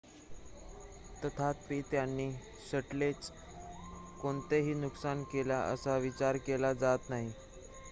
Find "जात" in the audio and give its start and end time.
6.73-7.09